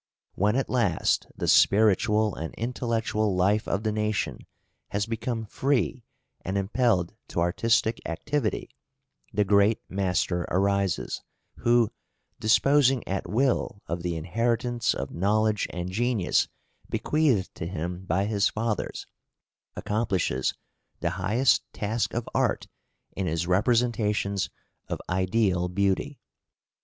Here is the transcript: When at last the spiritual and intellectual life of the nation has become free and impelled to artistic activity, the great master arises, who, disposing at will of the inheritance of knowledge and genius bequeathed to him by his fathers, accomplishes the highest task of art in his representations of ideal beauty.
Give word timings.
When 0.33 0.55
at 0.55 0.67
last 0.67 1.27
the 1.35 1.47
spiritual 1.47 2.33
and 2.33 2.55
intellectual 2.55 3.35
life 3.35 3.67
of 3.67 3.83
the 3.83 3.91
nation 3.91 4.39
has 4.89 5.05
become 5.05 5.45
free 5.45 6.03
and 6.43 6.57
impelled 6.57 7.13
to 7.27 7.39
artistic 7.39 8.01
activity, 8.09 8.71
the 9.31 9.43
great 9.43 9.79
master 9.89 10.47
arises, 10.49 11.21
who, 11.57 11.91
disposing 12.39 13.07
at 13.07 13.29
will 13.29 13.83
of 13.85 14.01
the 14.01 14.15
inheritance 14.15 14.95
of 14.95 15.11
knowledge 15.13 15.67
and 15.69 15.91
genius 15.91 16.47
bequeathed 16.89 17.53
to 17.53 17.67
him 17.67 18.03
by 18.05 18.25
his 18.25 18.49
fathers, 18.49 19.05
accomplishes 19.75 20.55
the 20.99 21.11
highest 21.11 21.61
task 21.73 22.15
of 22.15 22.27
art 22.33 22.65
in 23.11 23.27
his 23.27 23.45
representations 23.45 24.49
of 24.87 24.99
ideal 25.07 25.69
beauty. 25.69 26.19